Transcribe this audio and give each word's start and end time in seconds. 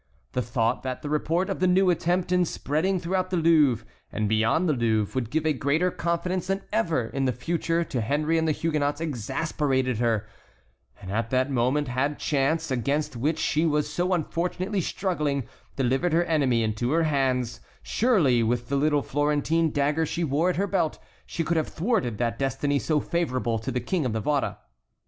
The 0.31 0.41
thought 0.41 0.81
that 0.81 1.03
the 1.03 1.11
report 1.11 1.47
of 1.47 1.59
the 1.59 1.67
new 1.67 1.91
attempt 1.91 2.31
in 2.31 2.43
spreading 2.43 2.99
throughout 2.99 3.29
the 3.29 3.37
Louvre 3.37 3.85
and 4.11 4.27
beyond 4.27 4.67
the 4.67 4.73
Louvre 4.73 5.11
would 5.13 5.29
give 5.29 5.45
a 5.45 5.53
greater 5.53 5.91
confidence 5.91 6.47
than 6.47 6.63
ever 6.73 7.05
in 7.09 7.25
the 7.25 7.31
future 7.31 7.83
to 7.83 8.01
Henry 8.01 8.39
and 8.39 8.47
the 8.47 8.51
Huguenots 8.51 8.99
exasperated 8.99 9.99
her, 9.99 10.27
and 10.99 11.11
at 11.11 11.29
that 11.29 11.51
moment 11.51 11.87
had 11.87 12.17
chance, 12.17 12.71
against 12.71 13.15
which 13.15 13.37
she 13.37 13.63
was 13.63 13.93
so 13.93 14.13
unfortunately 14.15 14.81
struggling, 14.81 15.43
delivered 15.75 16.13
her 16.13 16.23
enemy 16.25 16.63
into 16.63 16.89
her 16.93 17.03
hands, 17.03 17.59
surely 17.83 18.41
with 18.41 18.69
the 18.69 18.77
little 18.77 19.03
Florentine 19.03 19.69
dagger 19.69 20.07
she 20.07 20.23
wore 20.23 20.49
at 20.49 20.55
her 20.55 20.65
belt 20.65 20.97
she 21.27 21.43
could 21.43 21.57
have 21.57 21.67
thwarted 21.67 22.17
that 22.17 22.39
destiny 22.39 22.79
so 22.79 22.99
favorable 22.99 23.59
to 23.59 23.69
the 23.71 23.79
King 23.79 24.07
of 24.07 24.13
Navarre. 24.13 24.57